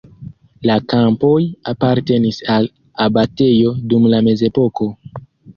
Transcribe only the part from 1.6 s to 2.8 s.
apartenis al